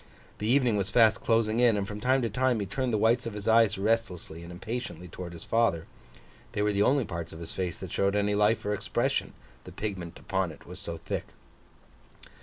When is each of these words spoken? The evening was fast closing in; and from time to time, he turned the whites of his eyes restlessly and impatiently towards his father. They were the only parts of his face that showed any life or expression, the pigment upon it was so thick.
The 0.39 0.47
evening 0.47 0.77
was 0.77 0.89
fast 0.89 1.21
closing 1.21 1.59
in; 1.59 1.77
and 1.77 1.87
from 1.87 1.99
time 1.99 2.23
to 2.23 2.29
time, 2.31 2.59
he 2.59 2.65
turned 2.65 2.91
the 2.91 2.97
whites 2.97 3.27
of 3.27 3.33
his 3.35 3.47
eyes 3.47 3.77
restlessly 3.77 4.41
and 4.41 4.51
impatiently 4.51 5.07
towards 5.07 5.33
his 5.33 5.43
father. 5.43 5.85
They 6.53 6.63
were 6.63 6.73
the 6.73 6.81
only 6.81 7.05
parts 7.05 7.31
of 7.33 7.39
his 7.39 7.53
face 7.53 7.77
that 7.77 7.91
showed 7.91 8.15
any 8.15 8.33
life 8.33 8.65
or 8.65 8.73
expression, 8.73 9.33
the 9.63 9.71
pigment 9.71 10.17
upon 10.17 10.51
it 10.51 10.65
was 10.65 10.79
so 10.79 10.97
thick. 10.97 11.25